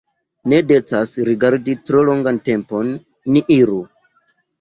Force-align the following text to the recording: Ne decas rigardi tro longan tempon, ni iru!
Ne 0.51 0.59
decas 0.69 1.11
rigardi 1.27 1.75
tro 1.89 2.01
longan 2.07 2.39
tempon, 2.47 2.89
ni 3.37 3.45
iru! 3.57 3.79